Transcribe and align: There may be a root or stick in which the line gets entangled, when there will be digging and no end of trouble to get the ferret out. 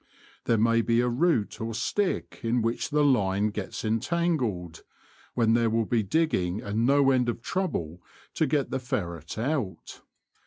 There 0.45 0.57
may 0.57 0.81
be 0.81 0.99
a 0.99 1.07
root 1.07 1.61
or 1.61 1.75
stick 1.75 2.39
in 2.41 2.63
which 2.63 2.89
the 2.89 3.03
line 3.03 3.49
gets 3.51 3.85
entangled, 3.85 4.81
when 5.35 5.53
there 5.53 5.69
will 5.69 5.85
be 5.85 6.01
digging 6.01 6.59
and 6.59 6.87
no 6.87 7.11
end 7.11 7.29
of 7.29 7.43
trouble 7.43 8.01
to 8.33 8.47
get 8.47 8.71
the 8.71 8.79
ferret 8.79 9.37
out. 9.37 10.01